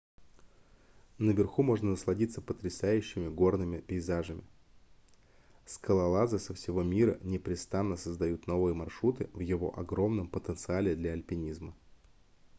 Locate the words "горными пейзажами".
3.27-4.43